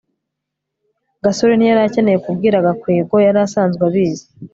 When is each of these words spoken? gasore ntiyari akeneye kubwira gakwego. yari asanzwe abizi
gasore 1.23 1.53
ntiyari 1.55 1.81
akeneye 1.87 2.17
kubwira 2.25 2.65
gakwego. 2.65 3.15
yari 3.25 3.39
asanzwe 3.45 3.81
abizi 3.89 4.25